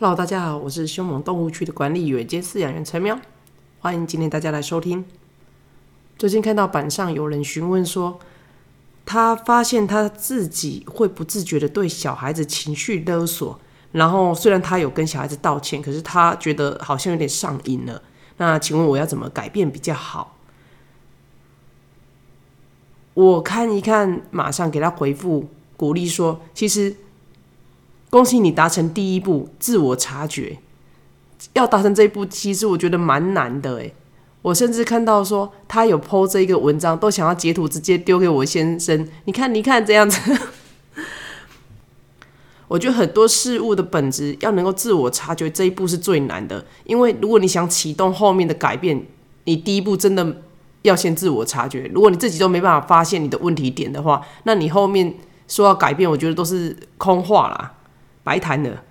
[0.00, 3.20] Hello，大家好，我是凶猛动物区的管理员兼饲养员陈喵，
[3.80, 5.04] 欢迎今天大家来收听。
[6.16, 8.18] 最近看到板上有人询问说，
[9.04, 13.60] 他发现他自己会不自觉的对小孩子情绪勒索，
[13.92, 18.02] 然后虽然他有跟小孩子道歉，可是他觉得好像有点上瘾了。
[18.38, 20.38] 那请问我要怎么改变比较好？
[23.12, 26.96] 我看一看，马上给他回复鼓励说，其实。
[28.10, 30.58] 恭喜你达成第一步，自我察觉。
[31.54, 33.94] 要达成这一步，其实我觉得蛮难的诶，
[34.42, 39.08] 我甚至看到说他有 PO 这一个文章，都想要截图直接丢给我先生。
[39.24, 40.20] 你看，你看这样子。
[42.68, 46.64] 我觉得很多事物的本质要能够自我察觉，这一步是最难的。
[46.84, 49.06] 因为如果你想启动后面的改变，
[49.44, 50.42] 你第一步真的
[50.82, 51.90] 要先自我察觉。
[51.94, 55.14] 如果你自己都没办法发现你的问题点的话，那你后面
[55.48, 57.74] 说要改变，我觉得都是空话啦。
[58.30, 58.84] 白谈的，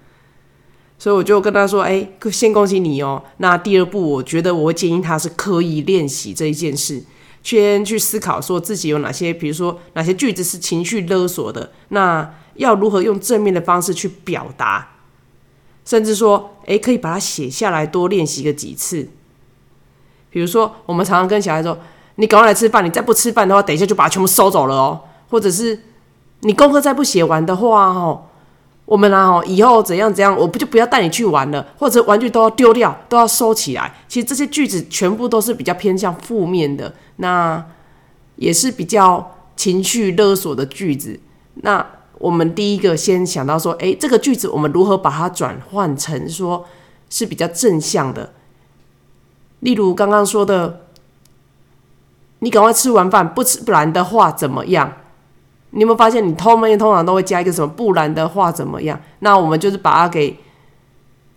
[0.98, 3.24] 所以我就跟他说：“哎，先恭喜你哦。
[3.38, 7.02] 那第二步，我觉得我会建议他是刻意练习这一件事，
[7.42, 14.90] 先去思考说自己有哪些，比如说哪些句子是情绪勒索的，那要如何用正面的方式去表达，
[15.86, 19.08] 甚至说，哎，可以把它写下来，多练习个几次。
[20.30, 21.80] 比如说，我们常常跟小孩说
[22.20, 25.00] ：‘你赶快来吃饭，你再不吃饭的话，等一下就把它全部收走了哦。’
[25.32, 25.80] 或者是
[26.42, 28.26] 你功课再不写完的话，哦。”
[28.90, 33.94] 我们啊，哦，以后怎样怎样，我不就不要带你去玩了，或者玩具都要丢掉，都要收起来。
[34.08, 37.64] 其实这些句子全部都是比较偏向负面的，那
[38.38, 41.20] 也是比较情绪勒索的句子。
[41.62, 41.86] 那
[42.18, 46.66] 我们第一个先想到说，诶，这个句子我们如何把它转换成说
[47.12, 48.34] 是比较正向的？
[49.60, 50.86] 例如刚刚说的，
[52.40, 54.94] 你赶快吃完饭，不吃不然的话怎么样？
[55.72, 57.68] 你有没有发现，你后面通常都会加一个什么？
[57.68, 59.00] 不然的话怎么样？
[59.20, 60.36] 那我们就是把它给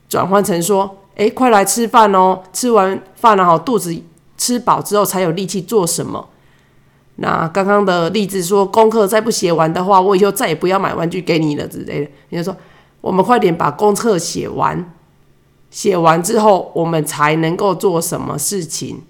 [0.09, 2.41] 转换成说：哎，快来吃饭哦！
[2.51, 3.95] 吃完饭然后，肚子
[4.39, 6.29] 吃饱之后才有力气做什么？
[7.17, 12.11] 那刚刚的例子说，功课再不写完的话，我以后再也不要买玩具给你了之类的。
[12.31, 12.57] 你就说，
[13.03, 14.93] 我们快点把功课写完，
[15.71, 19.03] 写完之后我们才能够做什么事情？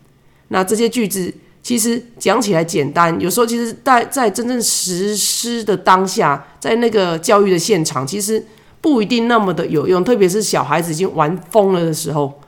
[0.49, 1.33] 那这些句子。
[1.63, 8.45] 其实讲起来简单，有时候其实，在在真正实施的当下，在那个教育的现场，其实
[8.81, 10.03] 不一定那么的有用。
[10.03, 12.41] 特别是小孩子已经玩疯了的时候，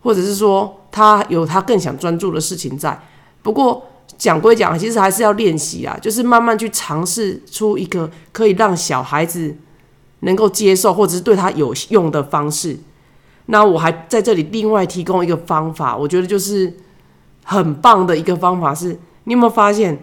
[0.00, 2.98] 或者是说他有他更想专注的事情在。
[3.42, 9.54] 不过讲归讲，其实还是要练习啊，就是慢慢去尝试出一个可以让小孩子
[10.20, 12.78] 能够接受，或者是对他有用的方式。
[13.46, 16.72] 那我还在这里另外提供一个方法，我觉得就是。
[17.44, 19.98] 很棒的一个方法是，你有没有发现？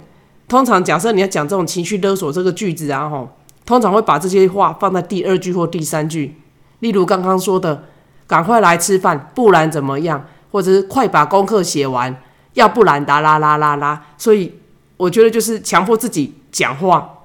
[0.48, 3.30] 通常假设你要讲这种情绪勒索这个句子啊，吼，
[3.66, 6.38] 通常会把这些话放在第二句或第三句。
[6.80, 7.84] 例如刚刚说的
[8.26, 12.20] “赶快来吃饭，不然怎么样”，或者是“快把功课写完，
[12.54, 14.06] 要不然哒啦啦啦啦”。
[14.18, 14.56] 所以
[14.98, 17.18] 我觉得就是强迫自己讲话，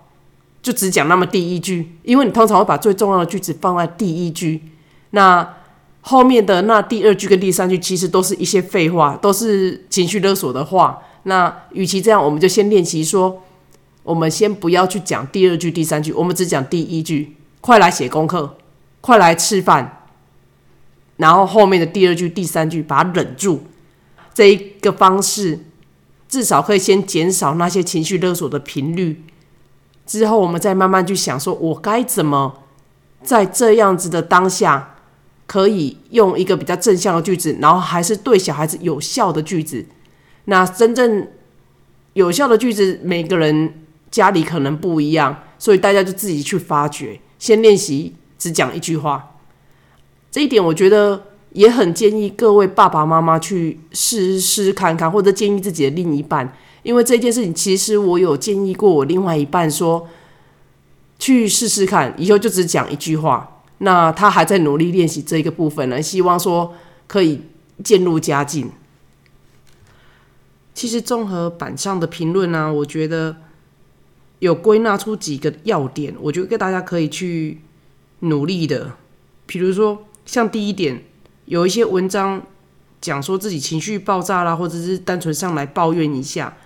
[0.60, 4.70] 就只讲那么第一句，因为你通常会把最重要的句子放在第一句。
[5.12, 5.48] 那
[6.06, 10.98] 后面的那第二句跟第三句其实都是一些废话，都是情绪勒索的话。
[11.22, 13.42] 那与其这样，我们就先练习说，
[14.02, 18.58] 我们先不要去讲第二句、第三句，我们只讲第一句：快来写功课，
[19.00, 20.02] 快来吃饭。
[21.16, 23.62] 然后后面的第二句、第三句把它忍住，
[24.34, 25.60] 这一个方式
[26.28, 29.24] 至少可以先减少那些情绪勒索的频率。
[30.04, 32.62] 之后我们再慢慢去想，说我该怎么
[33.22, 34.93] 在这样子的当下。
[35.54, 39.86] 可以用一个比较正向的句子，然后还是对小孩子有效的句子。
[40.46, 41.28] 那真正
[42.14, 43.72] 有效的句子，每个人
[44.10, 47.20] 家里可能不一样，所以大家就自己去发掘。
[47.38, 49.36] 先练习只讲一句话，
[50.28, 51.22] 这一点我觉得
[51.52, 56.52] 也很建议各位爸爸妈妈去试试看看，或者建议自己的另一半。
[56.82, 60.08] 因为这件事情，其实我有建议过我另外一半说，
[61.20, 63.52] 去试试看，以后就只讲一句话。
[63.78, 66.74] 那他还在努力练习这一个部分呢，希望说
[67.06, 67.42] 可以
[67.82, 68.70] 渐入佳境。
[70.72, 73.36] 其实综合板上的评论呢，我觉得
[74.38, 77.60] 有归纳出几个要点，我觉得大家可以去
[78.20, 78.92] 努力的。
[79.46, 81.04] 比如说，像第一点，
[81.44, 82.42] 有一些文章
[83.00, 86.56] 讲说自己情绪爆炸啦，或者是单纯上来抱怨一下，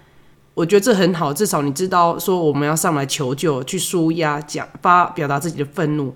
[0.55, 6.15] 我觉得这很好，至少你知道说我们要上来求救，去舒压，讲发表达自己的愤怒。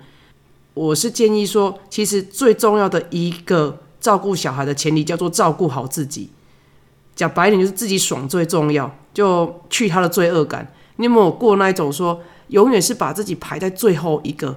[0.74, 6.30] 我是建议说，其实最重要的一个照顾小孩的前提叫做照顾好自己。
[7.14, 10.72] 讲白一点，就是自己爽最重要，就去他的罪恶感。
[10.96, 14.56] 你有没有过那一种说，永远是把自己排在最后一个？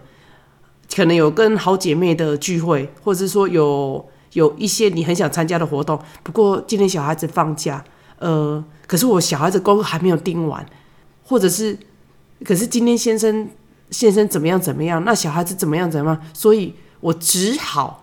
[0.96, 6.00] 可能有跟好姐妹的聚会，或者是说有有一些你很想参加的活动。
[6.24, 7.84] 不过今天小孩子放假，
[8.20, 10.66] 呃，可是我小孩子功课还没有盯完，
[11.26, 11.78] 或者是，
[12.46, 13.50] 可是今天先生
[13.92, 18.02] 先生怎么样怎么样，那小孩子怎么样怎么样，所以我只好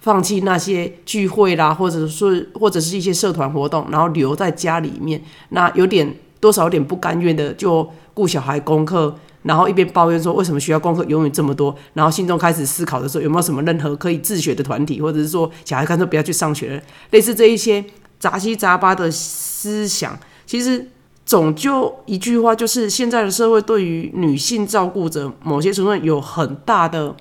[0.00, 5.22] 放弃那些聚会啦，或者说或者是一些社团活动，然后留在家里面。
[5.50, 9.16] 那有点多少有点不甘愿的，就顾小孩功课。
[9.42, 16.82] 然后一边抱怨说为什么学校功课永远这么多，然后心中开始思考的时候，有没有什么任何可以自学的团体，或者是说小孩干脆不要去上学了，
[17.12, 17.82] 类似这一些
[18.18, 20.90] 杂七杂八的思想，其实
[21.28, 27.14] 总就一句话，就是现在的社会对于女性照顾者某些成分有很大的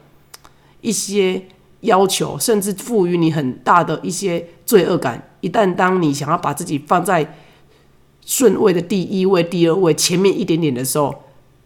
[0.80, 1.46] 一些
[1.82, 5.22] 要求，甚至赋予你很大的一些罪恶感。
[5.42, 7.36] 一旦当你想要把自己放在
[8.26, 11.14] 顺位的第一位、第二位前面一点点的时候，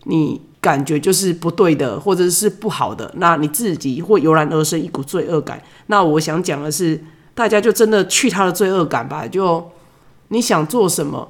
[0.05, 5.61] 你感觉就是不对的，或者是不好的，那你自己会油然而生一股罪恶感。
[5.85, 7.03] 那我想讲的是，
[7.35, 9.27] 大家就真的去他的罪恶感吧。
[9.27, 9.69] 就
[10.29, 11.29] 你想做什么，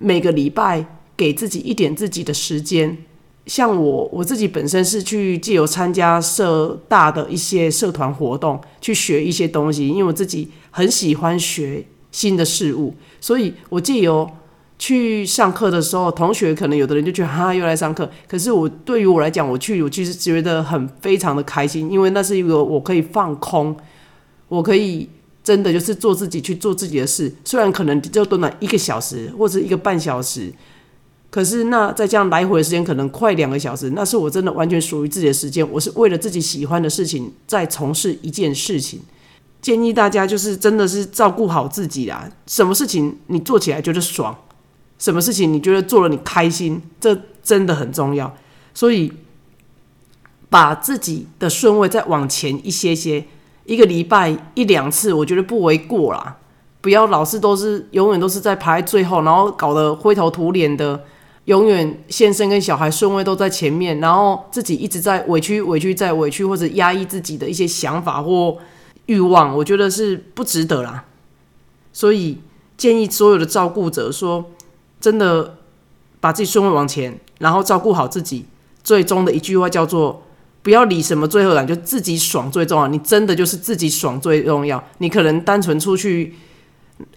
[0.00, 0.84] 每个礼拜
[1.16, 2.98] 给自己一点自己的时间。
[3.46, 14.28] 像我，我自己本身是去借由参加社大的一些社团活动，去学一些东西，因为我自己很喜欢学新的事物，所以我借由。
[14.82, 23.76] 去上课的时候，同学可能有的人就觉得哈又来上课，可是我对于我来讲，我去我其实觉得很非常的开心，因为那是一个我可以放空，
[24.48, 25.06] 我可以
[25.42, 30.52] 真的就是做自己去做自己的事，虽然可能就短短一个小时或者一个半小时，
[31.30, 39.00] 可是那再这样来回的时间可能快两个小时，那是我真的完全属于自己的时间，我是为了自己喜欢的事情在从事一件事情。
[39.62, 44.36] 建议大家就是真的是照顾好自己啦，什么事情你做起来觉得爽。
[44.98, 48.36] 什么事情你觉得做了你开心，这真的很重要。
[48.74, 49.10] 所以
[50.50, 53.24] 把自己的顺位再往前一些些，
[53.70, 56.36] 一个礼拜一两次，我觉得不为过啦。
[56.80, 61.00] 不要老是都是永远都是在排最后，然后搞得灰头土脸的。
[61.44, 68.58] 永远先生跟小孩顺位都在前面，然后自己一直在委屈、委屈再委屈，或者压抑自己的一些想法或
[69.06, 71.04] 欲望，我觉得是不值得啦。
[71.92, 72.38] 所以
[72.76, 74.46] 建议所有的照顾者说。
[75.00, 75.56] 真的
[76.20, 78.44] 把自己顺位往前，然后照顾好自己。
[78.84, 80.22] 最终的一句话叫做：
[80.62, 82.88] 不要理什么最后感，就自己爽最重要。
[82.88, 84.82] 你真的就是自己爽最重要。
[84.98, 86.34] 你可能单纯出去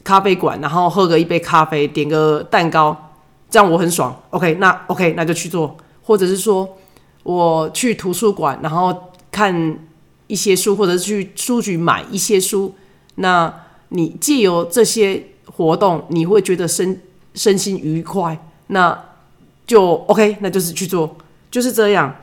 [0.03, 3.11] 咖啡馆，然后喝个一杯咖啡，点个蛋糕，
[3.49, 4.21] 这样我很爽。
[4.29, 5.77] OK，那 OK，那就去做。
[6.03, 6.77] 或者是说
[7.23, 9.77] 我去图书馆，然后看
[10.27, 12.75] 一些书，或者是去书局买一些书。
[13.15, 13.53] 那
[13.89, 17.01] 你借由这些活动，你会觉得身。
[17.35, 18.37] 身心愉快，
[18.67, 19.05] 那
[19.65, 21.17] 就 OK，那就是去做，
[21.49, 22.15] 就是这样。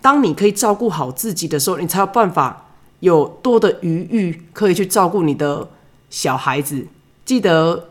[0.00, 5.68] 当你可以照顾好自己的时候，你才有办法有多的余裕可以去照顾你的
[6.10, 6.86] 小孩子。
[7.24, 7.90] 记得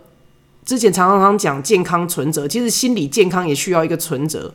[0.65, 4.53] 之前常常常讲健康存折，其实心理健康也需要一个存折。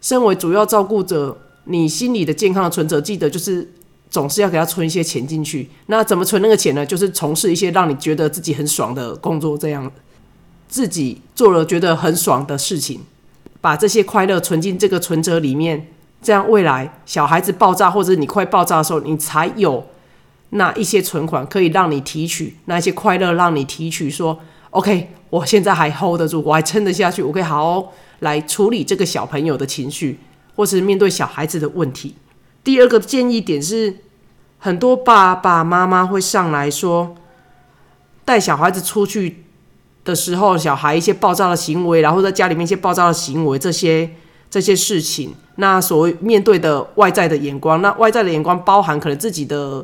[0.00, 3.72] 身为主要照顾者，你心理的健康的存折，记得就是
[4.10, 5.70] 总是要给他存一些钱进去。
[5.86, 6.84] 那怎么存那个钱呢？
[6.84, 9.90] 就是从事一些让你觉得自己很爽的工作，这样。
[10.68, 13.02] 自己做了觉得很爽的事情，
[13.60, 15.88] 把这些快乐存进这个存折里面，
[16.22, 19.84] 这样未来小孩子爆炸或者你快爆炸的时候，你才有
[20.50, 24.08] 那一些存款可以让你提取，那一些快乐让你提取。
[24.08, 24.38] 说
[24.70, 30.20] OK，我现在还 hold 得住，我还撑得下去，我可以好好来处理这个小朋友的情绪，
[30.54, 32.14] 或是面对小孩子的问题。
[32.62, 33.96] 第二个建议点是，
[34.58, 37.16] 很多爸爸妈妈会上来说，
[38.24, 39.44] 带小孩子出去。
[40.04, 44.10] 的时候，小孩一些爆炸的行为，然后在家里面一些爆炸的行为，这些
[44.52, 49.82] 这些事情，那所谓面对的外在的眼光，那外在的眼光包含可能自己的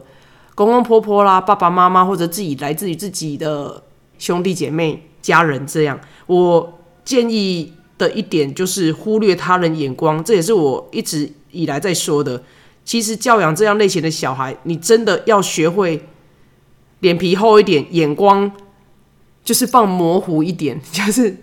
[0.54, 3.82] 公公婆婆啦、爸爸妈妈，或者自己来自于自己的
[4.18, 5.98] 兄弟姐妹、家人这样。
[6.26, 12.42] 我建议的一点就是忽略他人眼光，这也是我一直以来在说的。
[12.84, 16.06] 其实教养这样类型的小孩，你真的要学会
[17.00, 18.52] 脸皮厚一点，眼光。
[19.44, 21.34] 就是放模糊一点， 就是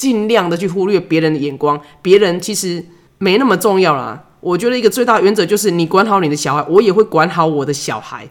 [0.00, 2.82] 尽量的去忽略别人的眼光，别人其实
[3.18, 4.24] 没那么重要啦。
[4.40, 8.26] 我觉得一个最大原则就是，你管好你的小孩，我也会管好我的小孩。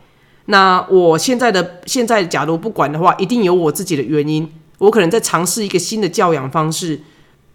[0.45, 4.51] 那我现在的现在，假如不管的话，一定有我自己的原因。
[4.79, 6.99] 我可能在尝试一个新的教养方式，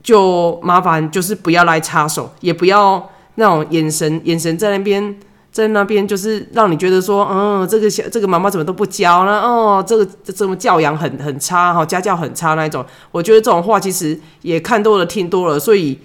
[0.01, 5.17] 就麻烦就是不要来插手，也不要那种眼神眼神在那边。
[5.55, 9.41] 在那边就是让你觉得说，嗯，这个小这个妈妈怎么都不教呢？
[9.41, 12.85] 哦，这个这么教养很很差哈，家教很差那一种。
[13.13, 15.97] 我觉得这种话其实也看多了听多了，所以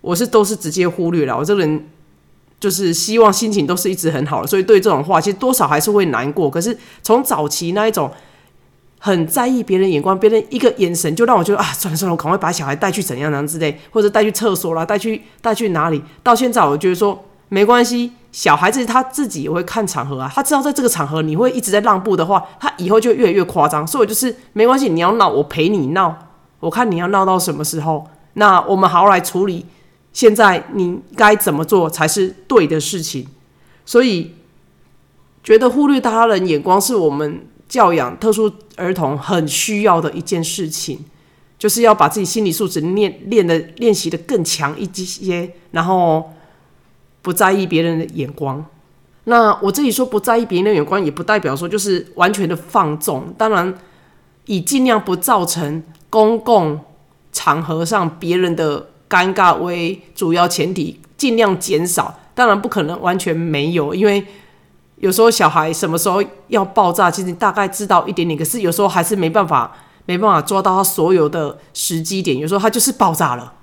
[0.00, 1.36] 我是都是直接忽略了。
[1.36, 1.86] 我这个人
[2.58, 6.48] 就是希望心情都是一直很好的，所以对这种话其实多少还是会难过。
[6.48, 8.10] 可是从早期那一种
[8.98, 16.02] 很在意别人眼光，别人一个眼神就让我觉得啊，算了算了，赶快把小孩带去怎样怎样之类，或者带去厕所啦，带去带去哪里？
[16.22, 23.86] 到现在我觉得说没关系，小孩子他自己也会看场合啊，他知道在这个场合你会一直在让步的话，他以后就越来越夸张。
[23.86, 26.14] 所以我就是没关系，你要闹我陪你闹，
[26.60, 29.64] 我看你要闹到什么时候，那我们好好来处理。
[30.12, 33.26] 现在你该怎么做才是对的事情？
[33.84, 34.34] 所以
[35.42, 41.04] 觉得忽略他人眼光是我们教养特殊儿童很需要的一件事情，
[41.58, 46.32] 就是要把自己心理素质练练的练习的更强一些，然后
[47.22, 48.64] 不在意别人的眼光。
[49.24, 53.34] 那我这里说不在意别人的眼光，也不代表说就是完全的放纵。
[53.36, 53.74] 当然，
[54.46, 56.80] 以尽量不造成公共
[57.32, 58.88] 场合上别人的。
[59.08, 62.20] 尴尬为主要前提，尽量减少。
[62.34, 64.22] 当然不可能完全没有，因为
[64.96, 68.36] 有时候小孩什么时候要爆炸，其实大概知道一点点。
[68.36, 72.36] 可是有时候还是没办法，没办法抓到他所有的时机点。
[72.36, 73.54] 有时候他就是爆炸了，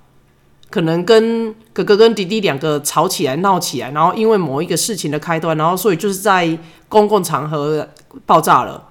[0.69, 6.57] 可能跟哥哥跟弟弟两个吵起来、闹起来，然后因为某一个事情的开端，然后所以就是在
[6.89, 7.89] 公共场合
[8.25, 8.89] 爆炸了。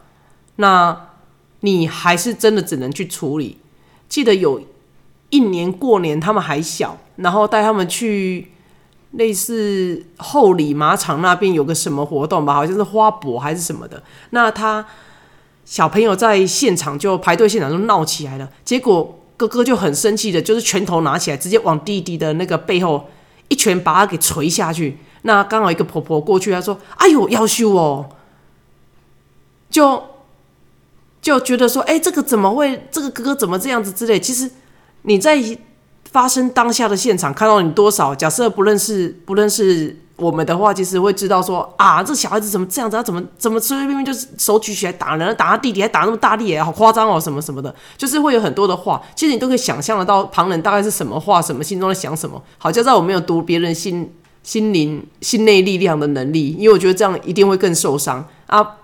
[0.57, 1.09] 那
[1.61, 3.59] 你还是真的只能去处理。
[4.09, 4.61] 记得有。
[5.31, 8.53] 一年过年，他们还小，然后带他们去
[9.13, 14.01] 类似后里马场那边有个什么活动吧，好像是花博还是什么的。
[14.31, 14.87] 那他
[15.65, 23.09] 小朋友在现场就排队现场就闹起来了，结果哥哥就很生气的，就是拳头拿起来，直接往弟弟的那个背后
[23.49, 24.99] 一拳把他给捶下去。
[25.23, 28.09] 那刚好一个婆婆过去，她说：“哎呦，要修哦！”
[29.71, 30.03] 就
[31.23, 32.87] 就觉得说：“哎，这个怎么会？
[32.91, 34.51] 这个哥哥怎么这样子之类？”其实。
[35.07, 35.39] 你在
[36.11, 38.15] 发生当下的现场看到你多少？
[38.15, 42.97] 假设不认识不认识我们的话，其实会知道说啊，这小孩子怎么这样子？
[42.97, 49.03] 他怎么怎么随随便便就是手举起来打人，打他弟弟还打那么大力，好夸张哦，什么什么的，就是会有很多的话。
[49.17, 52.41] 其实你都可以想象得到旁人大概是什么话，什么心中在想什么。
[52.59, 58.77] 好，就在我没有读别人心心灵心内力量的能力，因为我觉得这样一定会更受伤啊。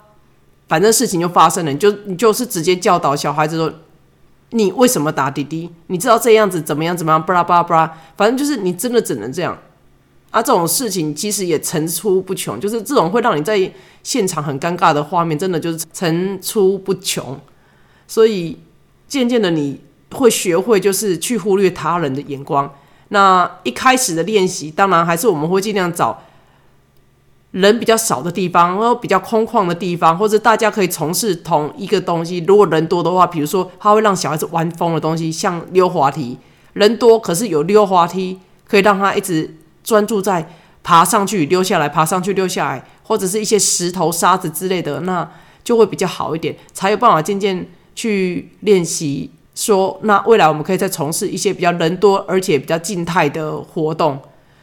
[0.69, 3.73] 反正事情就发生了，你就你就是直接教导小孩子说。
[4.53, 5.71] 你为什么打滴滴？
[5.87, 6.97] 你知道这样子怎么样？
[6.97, 7.25] 怎么样？
[7.25, 9.57] 巴拉巴拉巴拉，反正就是你真的只能这样
[10.31, 10.43] 啊！
[10.43, 13.73] 这种事情其实也层出不穷，就是这种会让你在
[14.03, 17.39] 现场很尴尬的画面，真的就是层出不穷。
[18.07, 18.59] 所以
[19.09, 19.81] 渐渐的你
[20.13, 22.73] 会学会，就是去忽略他人的眼光。
[23.09, 26.23] 那一开始的练习，当然还是我们会尽量找。
[27.53, 32.39] 人比较少的地方，然后比较空旷的地方，或者大家可以从事同一个东西。
[32.47, 36.39] 如果人多的话，比如说他会让小孩子玩疯的东西，像溜滑梯。
[36.75, 39.57] 人多可是有溜滑梯，可以让他一直
[39.91, 40.49] 专注在
[40.85, 45.29] 爬上去、溜下来、爬上去、溜下来，或者是一些石头、沙子之类的，那
[45.65, 47.67] 就会比较好一点，才有办法渐渐
[47.97, 49.33] 去练习。
[49.53, 54.17] 说那未来我们可以再从事一些比较人多而且比较静态的活动。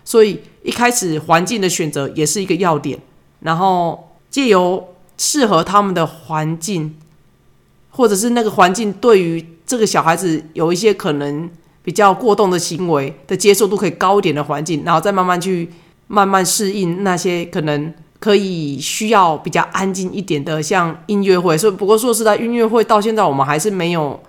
[0.05, 2.97] 所以一开始环境的选择也是一个要点，
[3.41, 6.95] 然后借由适合他们的环境，
[7.89, 11.49] 或者是那个环境对于这个小孩子有一些可能
[11.87, 15.69] 比较过动的行为的接受度可以高一点的环境，然后再慢慢去
[16.07, 21.57] 慢慢适应那些可能可以需要比较安静一点的，像音乐会。
[21.57, 24.19] 所以不过说实在，音乐会到现在我们还是没有。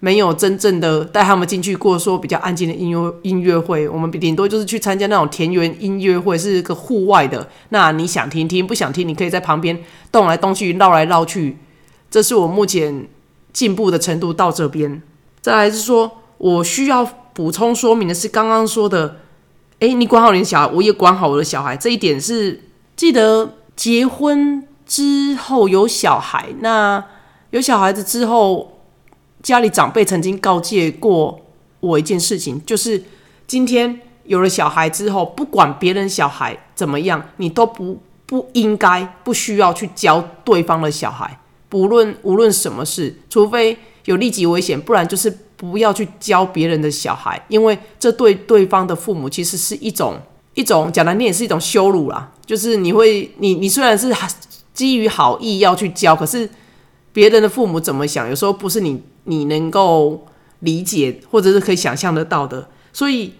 [0.00, 7.48] 没有真正的带他们进去过，说比较安静的音乐音乐会，我们顶多就是去参加那种田园音乐会，是个户外的。
[7.70, 9.76] 那你想听听，不想听，你可以在旁边
[10.12, 11.56] 动来动去，绕来绕去。
[12.08, 13.08] 这是我目前
[13.52, 15.02] 进步的程度到这边。
[15.40, 19.20] 再来是说，我需要补充说明的是，刚刚说的，
[19.78, 22.64] 诶，你管好你的小孩，我也管好我的小孩，这一点是
[22.96, 27.04] 记得结婚之后有小孩，那
[27.50, 28.74] 有小孩子之后。
[29.40, 31.40] 家里长辈曾经告诫过
[31.78, 33.04] 我一件事情，就是
[33.46, 50.18] 今天有了小孩之后，不管别人小孩怎么样，你都不不应该、不需要去教对方的小孩，不论无论什么事，除非有立即危险，不然就是不要去教别人的小孩，因为这对对方的父母其实是一种
[50.54, 52.32] 一种讲难听也是一种羞辱啦。
[52.46, 54.10] 就是你会，你你虽然是
[54.72, 56.48] 基于好意要去教，可是。
[57.10, 60.24] 别人的父母怎么想，有时候不是你你能够
[60.60, 62.68] 理解或者是可以想象得到的。
[62.92, 63.32] 所以，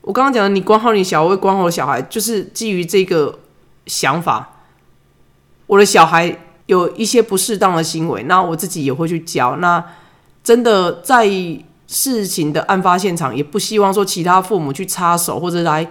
[0.00, 3.38] 我刚刚讲的，你管好你小孩，管好小孩，就是基于这个
[3.86, 4.62] 想法。
[5.66, 9.56] 我的小孩有一些不适当的行为，那我自己也会去教。
[9.58, 9.84] 那
[10.44, 11.26] 真的在
[11.88, 15.90] 事情的案发现场，也不希望说其他父母去插手或者来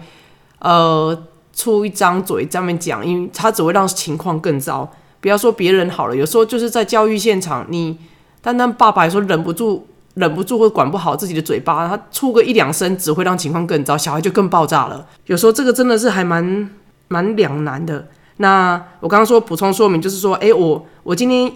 [0.60, 1.17] 呃
[1.53, 4.89] 出一张嘴这样讲，因为他只会让情况更糟。
[5.19, 7.98] 不要说别人好了，有时候就是在教育现场，你
[8.41, 15.07] 单单爸爸说忍不住、忍不住或管不好自己的嘴巴，他出个一两声，只会让情况更糟，小孩就更爆炸了。
[15.27, 16.69] 有时候这个真的是还蛮
[17.07, 18.07] 蛮两难的。
[18.38, 21.50] 那我刚刚说补充说明，就是说，诶，我我今天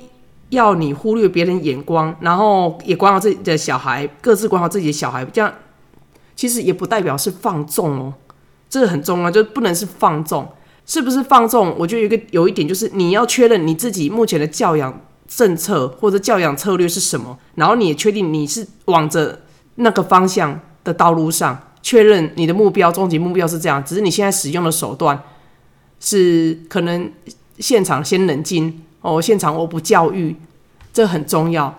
[0.50, 5.54] 要你忽略别人眼光，然后也管好自己的小孩，各自管好自己的小孩，这样
[6.36, 8.13] 其实也不代表是放纵哦，
[8.70, 10.48] 这个很重要，就不能是放纵，
[10.86, 11.75] 是不是放纵？
[11.77, 19.42] 我觉得有一个有一点就是你要确认你自己目前的教养政策或者教养策略是什么，然后你也确定你是往着
[19.75, 25.22] 那个方向的道路上，确认你的目标终极目标是这样，只是你现在使用的手段。
[26.00, 27.12] 是可能
[27.58, 30.36] 现场先冷静哦，现场我不教育，
[30.92, 31.74] 这很重要。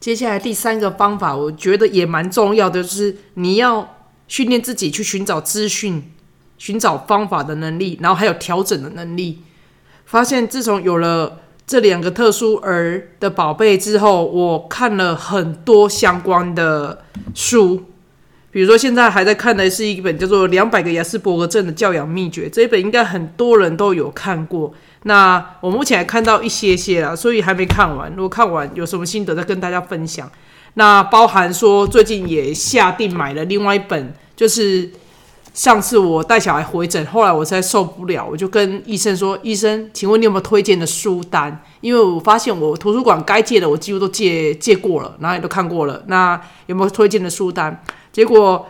[0.00, 3.96] 接下来第三个方法，我觉得也蛮重要的，就是你要
[4.26, 6.10] 训练自己去寻找资讯、
[6.58, 9.42] 寻找方法的能力，然后还有调整的能力。
[10.06, 17.84] 发现自从有了这两个特殊儿的宝贝之后，我看了很多相关的书。
[18.50, 24.74] 比如说，现在还在看的是一本叫做《两百个雅斯伯格症的教养秘诀》，这一本应该很多人都有看过。
[25.04, 28.10] 那我目前还看到一些些啦，所以还没看完。
[28.10, 30.30] 如果看完有什么心得，再跟大家分享。
[30.74, 34.90] 那包含说，最近也下定买了另外一本，就是
[35.54, 41.62] 上次我带小孩回诊，后来我实在受不了，我就跟医生说：“医生，请问你有没有推荐的书单？
[41.80, 46.02] 因为我发现我图书馆该借的我几乎都借借过了，然后也都看过了。
[46.06, 48.66] 那有没有推荐的书单？”结果，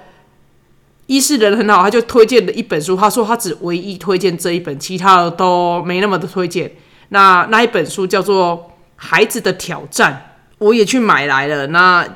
[1.09, 2.95] 一是人很好，他就推荐了一本书。
[2.95, 6.71] 他说他只唯一推荐这一本，其他的都没那么的推荐。
[7.09, 8.57] 那那一本书叫做
[8.95, 10.13] 《孩子的挑战》，
[10.59, 11.69] 我也去买来了。
[11.69, 12.07] 那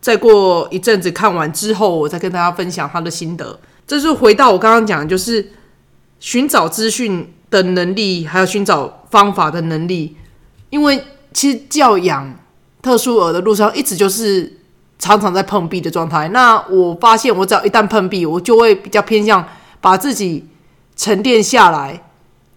[0.00, 3.60] 再过一阵子看完之后，我再跟大家分享他的心得。
[3.86, 5.52] 这是回到我刚刚讲，就是
[6.18, 10.16] 寻找资讯的能力，还有寻找方法的能力。
[10.70, 12.34] 因为其实教养
[12.80, 14.57] 特殊儿的路上，一直就是。
[14.98, 19.46] 常常在碰壁的状态，那我发现我只要一旦碰壁，我就会比较偏向
[19.80, 20.44] 把自己
[20.96, 22.02] 沉淀下来，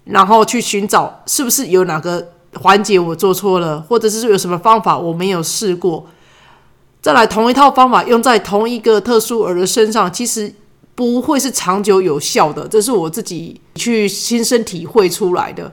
[0.06, 2.30] 然后去寻找是不是有哪个
[2.62, 6.08] 环节我做错了，或者是有什么方法我没有试过，
[7.02, 10.54] 再来同一套方法用在同一个特殊儿的身上，其实
[10.96, 15.72] 不会是长久有效的，这是我自己去亲身体会出来的。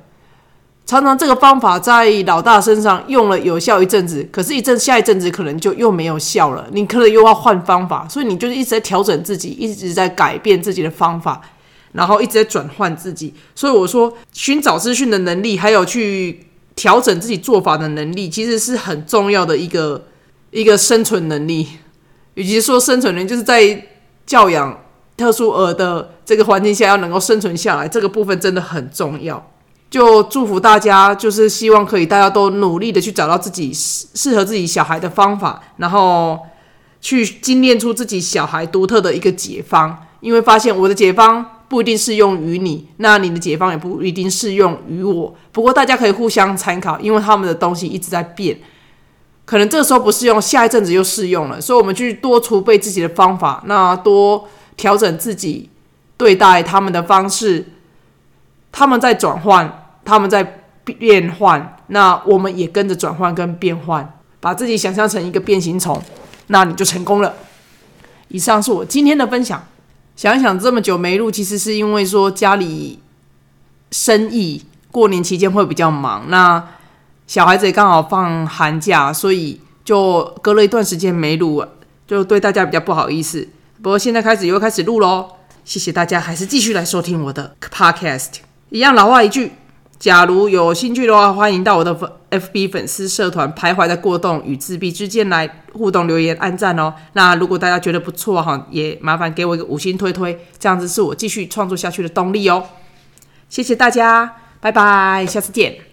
[0.89, 6.67] 常常这个方法在老大身上用了有效一阵子，可是，一阵下一阵子可能就又没有效了。
[6.73, 11.43] 你可能又要换方法，所以你就是一直在调整自己，一直在改变自己的方法，
[11.93, 13.35] 然后一直在转换自己。
[13.55, 20.03] 所以我说，寻找资讯的能力，还有去调整自己做法的能力，其实是很重要的一个
[20.53, 21.69] 一个生存能力。
[22.33, 23.85] 与其说生存能力，就是在
[24.25, 24.83] 教养
[25.19, 29.51] 特殊儿的这个环境下要能够生存下来，这个部分真的很重要。
[29.91, 36.39] 就祝福大家，就是希望可以大家都努力的去找到自己适适合自己小孩的方法，然后
[37.01, 40.05] 去精炼出自己小孩独特的一个解方。
[40.21, 45.33] 因为发现我的解方不一定适用于你，那你的解方也不一定适用于我。
[45.53, 48.59] 不过大家可以互相参考，因为他们的东西一直在变，
[49.45, 51.61] 可能这时候不适用，下一阵子又适用了。
[51.61, 55.71] 所以，我们去多储备自己的方法，那多调整自己
[56.17, 57.65] 对待他们的方式。
[58.73, 66.03] 他们在转换，他们在变换，那我们也跟着转换跟变换，把自己想象成一个变形虫，
[66.49, 67.35] 那你就成功了。
[68.29, 69.65] 以上是我今天的分享。
[70.17, 72.99] 想一想，这么久没录，其实是因为说家里
[73.93, 76.67] 生意过年期间会比较忙，那
[77.29, 81.65] 小孩子也刚好放寒假，所以就隔了一段时间没录，
[82.05, 83.49] 就对大家比较不好意思。
[83.81, 88.48] 不过现在开始又开始录喽，谢谢大家，还是继续来收听我的 podcast。
[88.71, 89.53] 一样老话一句，
[89.99, 96.93] 假如有兴趣的话，欢迎到我的粉 FB 粉丝社团“徘徊在过动与自闭之间”来互动留言、按赞哦。
[97.15, 102.63] 那如果大家觉得不错哈，也麻烦给我一个五星推推，这样子是我继续创作下去的动力哦。
[103.49, 105.88] 谢谢大家，拜拜，下次见。